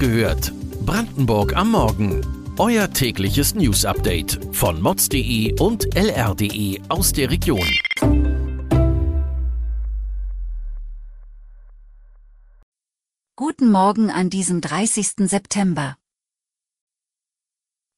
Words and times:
gehört. 0.00 0.52
Brandenburg 0.86 1.54
am 1.54 1.72
Morgen. 1.72 2.26
Euer 2.58 2.90
tägliches 2.90 3.54
News-Update 3.54 4.40
von 4.52 4.80
mods.de 4.80 5.60
und 5.60 5.94
lr.de 5.94 6.80
aus 6.88 7.12
der 7.12 7.30
Region. 7.30 7.68
Guten 13.36 13.70
Morgen 13.70 14.10
an 14.10 14.30
diesem 14.30 14.60
30. 14.62 15.28
September. 15.28 15.96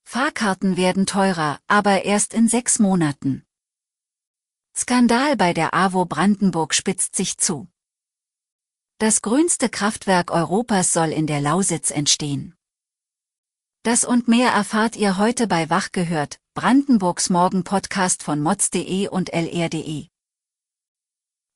Fahrkarten 0.04 0.76
werden 0.76 1.06
teurer, 1.06 1.60
aber 1.68 2.04
erst 2.04 2.34
in 2.34 2.48
sechs 2.48 2.80
Monaten. 2.80 3.44
Skandal 4.76 5.36
bei 5.36 5.52
der 5.52 5.72
AWO 5.72 6.04
Brandenburg 6.04 6.74
spitzt 6.74 7.14
sich 7.14 7.38
zu. 7.38 7.71
Das 9.02 9.20
grünste 9.20 9.68
Kraftwerk 9.68 10.30
Europas 10.30 10.92
soll 10.92 11.08
in 11.08 11.26
der 11.26 11.40
Lausitz 11.40 11.90
entstehen. 11.90 12.54
Das 13.82 14.04
und 14.04 14.28
mehr 14.28 14.52
erfahrt 14.52 14.94
ihr 14.94 15.18
heute 15.18 15.48
bei 15.48 15.68
Wach 15.70 15.90
gehört, 15.90 16.38
Brandenburgs 16.54 17.28
Morgen-Podcast 17.28 18.22
von 18.22 18.40
mods.de 18.40 19.08
und 19.08 19.32
lr.de. 19.32 20.06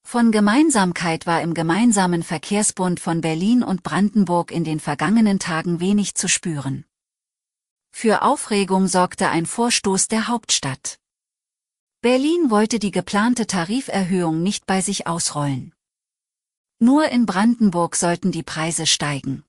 Von 0.03 0.33
Gemeinsamkeit 0.33 1.29
war 1.29 1.41
im 1.41 1.55
gemeinsamen 1.55 2.25
Verkehrsbund 2.25 2.99
von 2.99 3.21
Berlin 3.21 3.63
und 3.63 3.85
Brandenburg 3.85 4.51
in 4.51 4.65
den 4.65 4.81
vergangenen 4.81 5.39
Tagen 5.39 5.79
wenig 5.79 6.17
zu 6.17 6.27
spüren. 6.27 6.85
Für 7.93 8.23
Aufregung 8.23 8.89
sorgte 8.89 9.29
ein 9.29 9.47
Vorstoß 9.47 10.09
der 10.09 10.27
Hauptstadt. 10.27 10.99
Berlin 12.01 12.51
wollte 12.51 12.81
die 12.81 12.91
geplante 12.91 13.47
Tariferhöhung 13.47 14.43
nicht 14.43 14.67
bei 14.67 14.81
sich 14.81 15.07
ausrollen. 15.07 15.76
Nur 16.79 17.09
in 17.09 17.25
Brandenburg 17.25 17.97
sollten 17.97 18.33
die 18.33 18.43
Preise 18.43 18.87
steigen. 18.87 19.45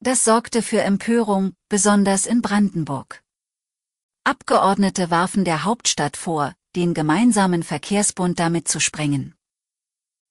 Das 0.00 0.24
sorgte 0.24 0.60
für 0.60 0.82
Empörung, 0.82 1.54
besonders 1.68 2.26
in 2.26 2.42
Brandenburg. 2.42 3.22
Abgeordnete 4.24 5.10
warfen 5.10 5.44
der 5.44 5.64
Hauptstadt 5.64 6.16
vor, 6.16 6.54
den 6.74 6.94
gemeinsamen 6.94 7.62
Verkehrsbund 7.62 8.40
damit 8.40 8.66
zu 8.66 8.80
sprengen. 8.80 9.34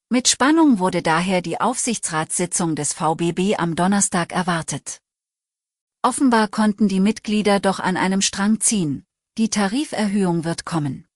Mit 0.10 0.28
Spannung 0.28 0.80
wurde 0.80 1.02
daher 1.02 1.42
die 1.42 1.60
Aufsichtsratssitzung 1.60 2.76
des 2.76 2.94
VBB 2.94 3.58
am 3.58 3.76
Donnerstag 3.76 4.34
erwartet. 4.34 5.02
Offenbar 6.04 6.50
konnten 6.50 6.88
die 6.88 7.00
Mitglieder 7.00 7.60
doch 7.60 7.80
an 7.80 7.98
einem 7.98 8.22
Strang 8.22 8.60
ziehen, 8.60 9.06
die 9.38 9.50
Tariferhöhung 9.50 10.44
wird 10.44 10.66
kommen. 10.66 11.08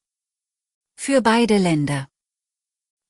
Für 0.95 1.21
beide 1.21 1.57
Länder 1.57 2.08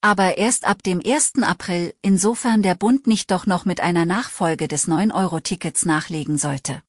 aber 0.02 0.38
erst 0.38 0.66
ab 0.66 0.83
dem 0.83 1.02
1. 1.05 1.44
April, 1.44 1.94
insofern 2.02 2.61
der 2.61 2.75
Bund 2.75 3.08
nicht 3.08 3.31
doch 3.31 3.45
noch 3.45 3.66
mit 3.66 3.81
einer 3.81 4.06
Nachfolge 4.06 4.67
des 4.67 4.88
9-Euro-Tickets 4.88 5.86
nachlegen 5.86 6.38
sollte. 6.38 6.81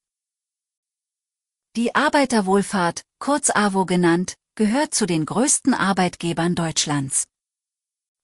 Die 1.77 1.95
Arbeiterwohlfahrt, 1.95 3.05
kurz 3.19 3.51
AWO 3.51 3.87
genannt, 3.87 4.37
gehört 4.55 4.95
zu 4.95 5.07
den 5.07 5.25
größten 5.25 5.75
Arbeitgebern 5.75 6.55
Deutschlands. 6.55 7.27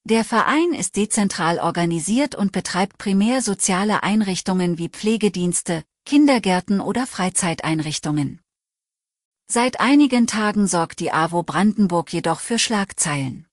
Der 0.05 0.25
Verein 0.25 0.73
ist 0.73 0.97
dezentral 0.97 1.59
organisiert 1.59 2.35
und 2.35 2.53
betreibt 2.53 2.99
primär 2.99 3.43
soziale 3.43 4.05
Einrichtungen 4.05 4.79
wie 4.79 4.89
Pflegedienste, 4.89 5.83
Kindergärten 6.05 6.81
oder 6.81 7.09
Freizeiteinrichtungen. 7.09 8.41
Seit 9.49 9.81
einigen 9.81 10.27
Tagen 10.27 10.69
sorgt 10.69 11.01
die 11.01 11.13
AWO 11.13 11.43
Brandenburg 11.43 12.13
jedoch 12.13 12.41
für 12.41 12.59
Schlagzeilen. 12.59 13.46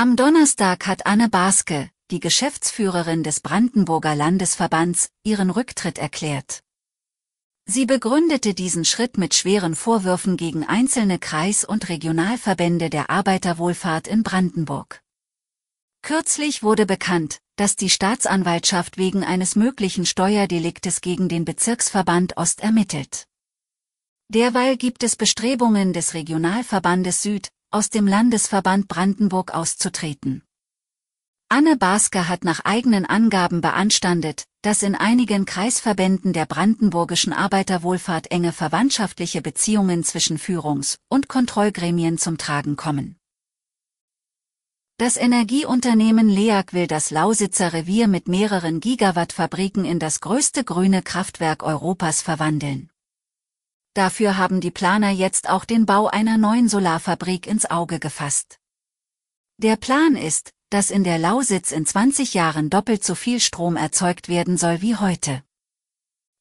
Am 0.00 0.14
Donnerstag 0.14 0.86
hat 0.86 1.06
Anne 1.06 1.28
Baske, 1.28 1.90
die 2.12 2.20
Geschäftsführerin 2.20 3.24
des 3.24 3.40
Brandenburger 3.40 4.14
Landesverbands, 4.14 5.08
ihren 5.24 5.50
Rücktritt 5.50 5.98
erklärt. 5.98 6.62
Sie 7.64 7.84
begründete 7.84 8.54
diesen 8.54 8.84
Schritt 8.84 9.18
mit 9.18 9.34
schweren 9.34 9.74
Vorwürfen 9.74 10.36
gegen 10.36 10.64
einzelne 10.64 11.18
Kreis- 11.18 11.64
und 11.64 11.88
Regionalverbände 11.88 12.90
der 12.90 13.10
Arbeiterwohlfahrt 13.10 14.06
in 14.06 14.22
Brandenburg. 14.22 15.02
Kürzlich 16.02 16.62
wurde 16.62 16.86
bekannt, 16.86 17.40
dass 17.56 17.74
die 17.74 17.90
Staatsanwaltschaft 17.90 18.98
wegen 18.98 19.24
eines 19.24 19.56
möglichen 19.56 20.06
Steuerdeliktes 20.06 21.00
gegen 21.00 21.28
den 21.28 21.44
Bezirksverband 21.44 22.36
Ost 22.36 22.60
ermittelt. 22.60 23.26
Derweil 24.28 24.76
gibt 24.76 25.02
es 25.02 25.16
Bestrebungen 25.16 25.92
des 25.92 26.14
Regionalverbandes 26.14 27.20
Süd, 27.20 27.50
aus 27.70 27.90
dem 27.90 28.06
Landesverband 28.06 28.88
Brandenburg 28.88 29.54
auszutreten. 29.54 30.42
Anne 31.50 31.76
Baske 31.76 32.28
hat 32.28 32.44
nach 32.44 32.60
eigenen 32.64 33.06
Angaben 33.06 33.60
beanstandet, 33.60 34.44
dass 34.62 34.82
in 34.82 34.94
einigen 34.94 35.46
Kreisverbänden 35.46 36.32
der 36.32 36.46
brandenburgischen 36.46 37.32
Arbeiterwohlfahrt 37.32 38.30
enge 38.30 38.52
verwandtschaftliche 38.52 39.40
Beziehungen 39.40 40.04
zwischen 40.04 40.38
Führungs- 40.38 40.98
und 41.08 41.28
Kontrollgremien 41.28 42.18
zum 42.18 42.36
Tragen 42.36 42.76
kommen. 42.76 43.16
Das 44.98 45.16
Energieunternehmen 45.16 46.28
LEAG 46.28 46.72
will 46.72 46.86
das 46.86 47.10
Lausitzer 47.10 47.72
Revier 47.72 48.08
mit 48.08 48.28
mehreren 48.28 48.80
Gigawatt-Fabriken 48.80 49.84
in 49.84 49.98
das 49.98 50.20
größte 50.20 50.64
grüne 50.64 51.02
Kraftwerk 51.02 51.62
Europas 51.62 52.20
verwandeln. 52.20 52.90
Dafür 53.98 54.36
haben 54.36 54.60
die 54.60 54.70
Planer 54.70 55.10
jetzt 55.10 55.48
auch 55.48 55.64
den 55.64 55.84
Bau 55.84 56.06
einer 56.06 56.38
neuen 56.38 56.68
Solarfabrik 56.68 57.48
ins 57.48 57.68
Auge 57.68 57.98
gefasst. 57.98 58.60
Der 59.56 59.74
Plan 59.74 60.14
ist, 60.14 60.52
dass 60.70 60.92
in 60.92 61.02
der 61.02 61.18
Lausitz 61.18 61.72
in 61.72 61.84
20 61.84 62.32
Jahren 62.32 62.70
doppelt 62.70 63.02
so 63.02 63.16
viel 63.16 63.40
Strom 63.40 63.74
erzeugt 63.74 64.28
werden 64.28 64.56
soll 64.56 64.82
wie 64.82 64.94
heute. 64.94 65.42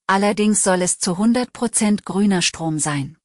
Allerdings 0.06 0.62
soll 0.62 0.84
es 0.84 1.00
zu 1.00 1.14
100 1.14 1.52
Prozent 1.52 2.06
grüner 2.06 2.44
Strom 2.44 2.78
sein. 2.78 3.18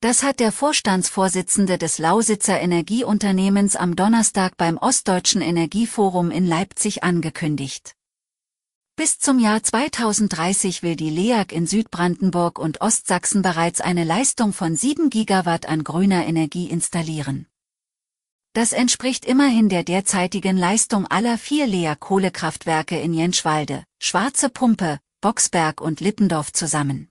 Das 0.00 0.22
hat 0.22 0.40
der 0.40 0.50
Vorstandsvorsitzende 0.50 1.76
des 1.76 1.98
Lausitzer 1.98 2.58
Energieunternehmens 2.58 3.76
am 3.76 3.96
Donnerstag 3.96 4.56
beim 4.56 4.78
Ostdeutschen 4.78 5.42
Energieforum 5.42 6.30
in 6.30 6.46
Leipzig 6.46 7.04
angekündigt. 7.04 7.96
Bis 8.98 9.18
zum 9.18 9.38
Jahr 9.38 9.62
2030 9.62 10.82
will 10.82 10.96
die 10.96 11.10
LEAG 11.10 11.52
in 11.52 11.66
Südbrandenburg 11.66 12.58
und 12.58 12.80
Ostsachsen 12.80 13.42
bereits 13.42 13.82
eine 13.82 14.04
Leistung 14.04 14.54
von 14.54 14.74
7 14.74 15.10
Gigawatt 15.10 15.68
an 15.68 15.84
grüner 15.84 16.26
Energie 16.26 16.70
installieren. 16.70 17.46
Das 18.54 18.72
entspricht 18.72 19.26
immerhin 19.26 19.68
der 19.68 19.84
derzeitigen 19.84 20.56
Leistung 20.56 21.06
aller 21.06 21.36
vier 21.36 21.66
LEAG-Kohlekraftwerke 21.66 22.98
in 22.98 23.12
Jenschwalde, 23.12 23.84
Schwarze 23.98 24.48
Pumpe, 24.48 24.98
Boxberg 25.20 25.82
und 25.82 26.00
Lippendorf 26.00 26.54
zusammen. 26.54 27.10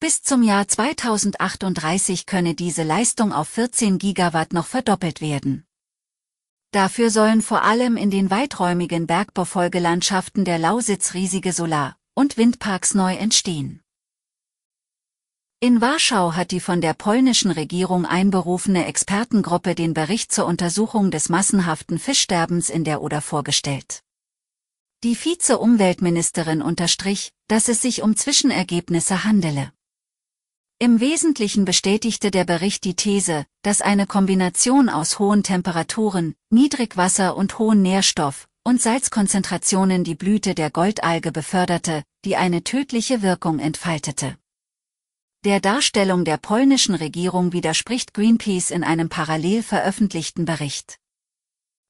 Bis 0.00 0.24
zum 0.24 0.42
Jahr 0.42 0.66
2038 0.66 2.26
könne 2.26 2.56
diese 2.56 2.82
Leistung 2.82 3.32
auf 3.32 3.46
14 3.50 3.98
Gigawatt 3.98 4.52
noch 4.52 4.66
verdoppelt 4.66 5.20
werden. 5.20 5.64
Dafür 6.72 7.10
sollen 7.10 7.42
vor 7.42 7.62
allem 7.62 7.98
in 7.98 8.10
den 8.10 8.30
weiträumigen 8.30 9.06
Bergbaufolgelandschaften 9.06 10.46
der 10.46 10.58
Lausitz 10.58 11.12
riesige 11.12 11.52
Solar- 11.52 11.96
und 12.14 12.38
Windparks 12.38 12.94
neu 12.94 13.14
entstehen. 13.14 13.82
In 15.60 15.82
Warschau 15.82 16.32
hat 16.32 16.50
die 16.50 16.60
von 16.60 16.80
der 16.80 16.94
polnischen 16.94 17.50
Regierung 17.50 18.06
einberufene 18.06 18.86
Expertengruppe 18.86 19.74
den 19.74 19.92
Bericht 19.92 20.32
zur 20.32 20.46
Untersuchung 20.46 21.10
des 21.10 21.28
massenhaften 21.28 21.98
Fischsterbens 21.98 22.70
in 22.70 22.84
der 22.84 23.02
Oder 23.02 23.20
vorgestellt. 23.20 24.02
Die 25.04 25.14
Vize-Umweltministerin 25.14 26.62
unterstrich, 26.62 27.32
dass 27.48 27.68
es 27.68 27.82
sich 27.82 28.02
um 28.02 28.16
Zwischenergebnisse 28.16 29.24
handele. 29.24 29.72
Im 30.82 30.98
Wesentlichen 30.98 31.64
bestätigte 31.64 32.32
der 32.32 32.42
Bericht 32.42 32.82
die 32.82 32.96
These, 32.96 33.46
dass 33.62 33.80
eine 33.80 34.04
Kombination 34.04 34.88
aus 34.88 35.20
hohen 35.20 35.44
Temperaturen, 35.44 36.34
Niedrigwasser 36.50 37.36
und 37.36 37.60
hohen 37.60 37.82
Nährstoff- 37.82 38.48
und 38.64 38.82
Salzkonzentrationen 38.82 40.02
die 40.02 40.16
Blüte 40.16 40.56
der 40.56 40.72
Goldalge 40.72 41.30
beförderte, 41.30 42.02
die 42.24 42.34
eine 42.34 42.64
tödliche 42.64 43.22
Wirkung 43.22 43.60
entfaltete. 43.60 44.36
Der 45.44 45.60
Darstellung 45.60 46.24
der 46.24 46.38
polnischen 46.38 46.96
Regierung 46.96 47.52
widerspricht 47.52 48.12
Greenpeace 48.12 48.72
in 48.72 48.82
einem 48.82 49.08
parallel 49.08 49.62
veröffentlichten 49.62 50.46
Bericht. 50.46 50.98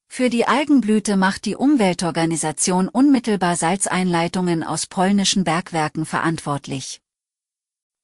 Für 0.07 0.29
die 0.29 0.47
Algenblüte 0.47 1.17
macht 1.17 1.47
die 1.47 1.57
Umweltorganisation 1.57 2.91
unmittelbar 2.91 3.57
Salzeinleitungen 3.57 4.63
aus 4.63 4.87
polnischen 4.87 5.45
Bergwerken 5.45 6.05
verantwortlich. 6.05 7.02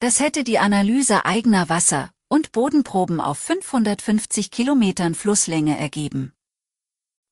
Das 0.00 0.20
hätte 0.20 0.44
die 0.44 0.60
Analyse 0.60 1.24
eigener 1.24 1.68
Wasser- 1.68 2.12
und 2.28 2.52
Bodenproben 2.52 3.20
auf 3.20 3.36
550 3.38 4.52
Kilometern 4.52 5.16
Flusslänge 5.16 5.76
ergeben. 5.76 6.32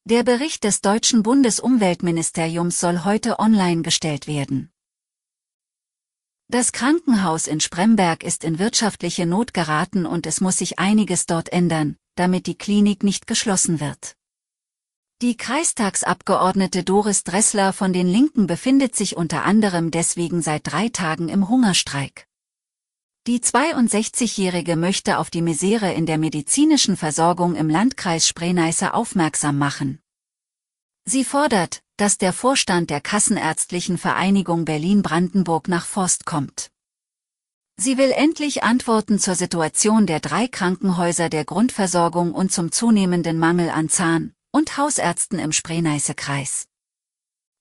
Der 0.05 0.25
Bericht 0.25 0.65
des 0.65 0.81
deutschen 0.81 1.23
Bundesumweltministeriums 1.23 2.81
soll 2.81 3.05
heute 3.05 3.39
online 3.39 3.83
gestellt 3.83 4.27
werden. 4.27 4.73
Das 6.49 6.73
Krankenhaus 6.73 7.47
in 7.47 7.61
Spremberg 7.61 8.25
ist 8.25 8.43
in 8.43 8.59
wirtschaftliche 8.59 9.27
Not 9.27 9.55
geraten 9.55 10.05
und 10.05 10.27
es 10.27 10.41
muss 10.41 10.59
sich 10.59 10.81
einiges 10.81 11.27
dort 11.27 11.53
ändern, 11.53 11.97
damit 12.17 12.49
die 12.49 12.59
Klinik 12.59 13.05
nicht 13.05 13.29
geschlossen 13.29 13.79
wird. 13.79 14.17
Die 15.23 15.37
Kreistagsabgeordnete 15.37 16.83
Doris 16.83 17.23
Dressler 17.23 17.73
von 17.73 17.93
den 17.93 18.09
Linken 18.09 18.49
befindet 18.49 18.97
sich 18.97 19.17
unter 19.17 19.45
anderem 19.45 19.93
deswegen 19.93 20.43
seit 20.43 20.71
drei 20.71 20.89
Tagen 20.89 21.29
im 21.29 21.49
Hungerstreik. 21.49 22.27
Die 23.27 23.41
62-Jährige 23.41 24.77
möchte 24.77 25.19
auf 25.19 25.31
die 25.31 25.43
Misere 25.43 25.93
in 25.93 26.07
der 26.07 26.17
medizinischen 26.17 26.97
Versorgung 26.97 27.57
im 27.57 27.69
Landkreis 27.69 28.29
Spree-Neiße 28.29 28.95
aufmerksam 28.95 29.59
machen. 29.59 29.99
Sie 31.05 31.25
fordert, 31.25 31.83
dass 31.97 32.19
der 32.19 32.33
Vorstand 32.33 32.89
der 32.89 33.01
Kassenärztlichen 33.01 33.99
Vereinigung 33.99 34.65
Berlin-Brandenburg 34.65 35.67
nach 35.67 35.87
Forst 35.87 36.25
kommt. 36.25 36.71
Sie 37.77 37.99
will 37.99 38.13
endlich 38.13 38.63
Antworten 38.63 39.19
zur 39.19 39.35
Situation 39.35 40.07
der 40.07 40.21
drei 40.21 40.47
Krankenhäuser 40.47 41.29
der 41.29 41.45
Grundversorgung 41.45 42.33
und 42.33 42.53
zum 42.53 42.71
zunehmenden 42.71 43.41
Mangel 43.41 43.71
an 43.71 43.89
Zahn- 43.89 44.35
und 44.53 44.77
Hausärzten 44.77 45.41
im 45.41 45.51
Spree-Neiße-Kreis. 45.51 46.69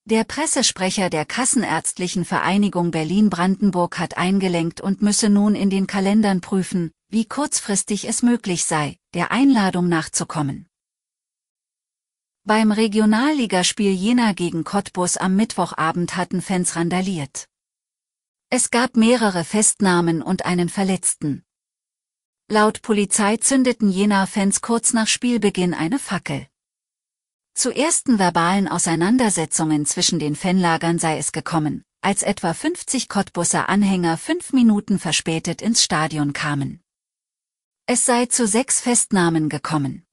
Der 0.08 0.24
Pressesprecher 0.24 1.10
der 1.10 1.26
Kassenärztlichen 1.26 2.26
Vereinigung 2.26 2.92
Berlin-Brandenburg 2.92 3.98
hat 3.98 4.18
eingelenkt 4.18 4.80
und 4.80 5.02
müsse 5.02 5.30
nun 5.30 5.56
in 5.56 5.72
den 5.72 5.88
Kalendern 5.88 6.42
prüfen, 6.42 6.92
wie 7.10 7.26
kurzfristig 7.26 8.08
es 8.08 8.22
möglich 8.22 8.66
sei, 8.66 9.00
der 9.16 9.32
Einladung 9.32 9.90
nachzukommen. 9.90 10.68
Beim 12.44 12.72
Regionalligaspiel 12.72 13.94
Jena 13.94 14.34
gegen 14.34 14.64
Cottbus 14.64 15.18
am 15.18 15.36
Mittwochabend 15.36 16.16
hatten 16.16 16.44
Fans 16.44 16.76
randaliert. 16.76 17.48
Es 18.52 18.70
gab 18.70 18.98
mehrere 18.98 19.44
Festnahmen 19.44 20.22
und 20.22 20.46
einen 20.46 20.70
Verletzten. 20.70 21.44
Laut 22.48 22.84
Polizei 22.84 23.38
zündeten 23.38 23.90
Jena-Fans 23.90 24.62
kurz 24.62 24.94
nach 24.94 25.08
Spielbeginn 25.08 25.74
eine 25.74 25.98
Fackel. 25.98 26.46
Zu 27.58 27.74
ersten 27.74 28.20
verbalen 28.20 28.68
Auseinandersetzungen 28.68 29.86
zwischen 29.86 30.20
den 30.20 30.36
Fanlagern 30.36 31.00
sei 31.00 31.18
es 31.18 31.32
gekommen, 31.32 31.86
als 32.02 32.22
etwa 32.22 32.54
50 32.54 33.08
Cottbusser 33.08 33.70
Anhänger 33.70 34.18
fünf 34.18 34.52
Minuten 34.52 35.00
verspätet 35.00 35.62
ins 35.62 35.82
Stadion 35.82 36.34
kamen. 36.34 36.82
Es 37.86 38.06
sei 38.06 38.26
zu 38.26 38.46
sechs 38.46 38.82
Festnahmen 38.82 39.48
gekommen. 39.48 40.06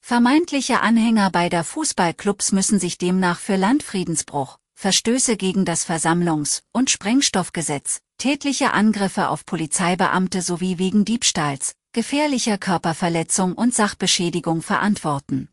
Vermeintliche 0.00 0.80
Anhänger 0.80 1.30
beider 1.30 1.64
Fußballclubs 1.64 2.52
müssen 2.52 2.80
sich 2.80 2.96
demnach 2.96 3.40
für 3.40 3.56
Landfriedensbruch, 3.56 4.56
Verstöße 4.74 5.36
gegen 5.36 5.66
das 5.66 5.84
Versammlungs- 5.84 6.62
und 6.72 6.88
Sprengstoffgesetz, 6.88 8.00
tätliche 8.16 8.72
Angriffe 8.72 9.28
auf 9.28 9.44
Polizeibeamte 9.44 10.40
sowie 10.40 10.78
wegen 10.78 11.04
Diebstahls, 11.04 11.74
gefährlicher 11.92 12.56
Körperverletzung 12.56 13.52
und 13.52 13.74
Sachbeschädigung 13.74 14.62
verantworten. 14.62 15.50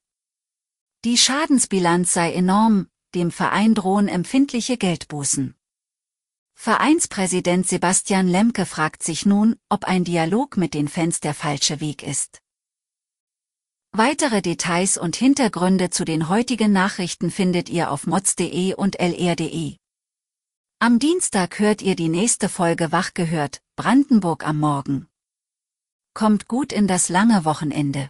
Die 1.06 1.19
Schadensbilanz 1.19 2.13
sei 2.13 2.34
enorm, 2.34 2.88
dem 3.13 3.30
Verein 3.30 3.75
drohen 3.75 4.07
empfindliche 4.07 4.75
Geldbußen. 4.75 5.54
Vereinspräsident 6.56 7.68
Sebastian 7.68 8.28
Lemke 8.28 8.66
fragt 8.66 9.04
sich 9.04 9.24
nun, 9.24 9.56
ob 9.69 9.86
ein 9.86 10.04
Dialog 10.04 10.57
mit 10.57 10.74
den 10.74 10.88
Fans 10.88 11.19
der 11.19 11.36
falsche 11.36 11.80
Weg 11.80 12.02
ist. 12.02 12.42
Weitere 13.92 14.42
Details 14.42 14.98
und 14.98 15.16
Hintergründe 15.16 15.92
zu 15.92 16.06
den 16.06 16.28
heutigen 16.28 16.72
Nachrichten 16.72 17.30
findet 17.30 17.69
ihr 17.69 17.92
auf 17.92 18.08
mods.de 18.08 18.74
und 18.74 19.00
lr.de. 19.00 19.78
Am 20.80 20.98
Dienstag 20.98 21.60
hört 21.60 21.84
ihr 21.84 21.96
die 21.96 22.10
nächste 22.10 22.50
Folge 22.50 22.92
Wach 22.92 23.13
gehört, 23.13 23.62
Brandenburg 23.75 24.44
am 24.44 24.58
Morgen. 24.58 25.08
Kommt 26.16 26.48
gut 26.48 26.74
in 26.74 26.88
das 26.88 27.10
lange 27.10 27.46
Wochenende. 27.46 28.10